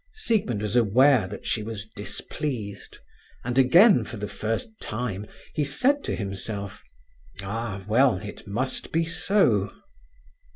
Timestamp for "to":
6.05-6.15